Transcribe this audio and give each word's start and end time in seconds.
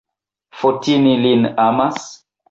Fotini 0.61 1.11
lin 1.25 1.43
amas? 1.65 2.01